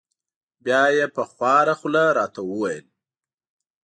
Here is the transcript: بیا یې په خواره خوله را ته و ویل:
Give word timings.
بیا 0.63 0.83
یې 0.97 1.05
په 1.15 1.23
خواره 1.31 1.73
خوله 1.79 2.03
را 2.17 2.25
ته 2.33 2.41
و 2.43 2.49
ویل: 2.59 2.85